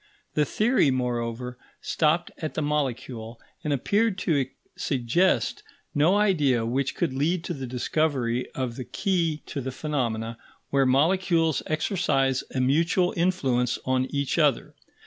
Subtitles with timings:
[0.33, 5.61] The theory, moreover, stopped at the molecule, and appeared to suggest
[5.93, 10.39] no idea which could lead to the discovery of the key to the phenomena
[10.71, 14.73] where molecules exercise a mutual influence on each other.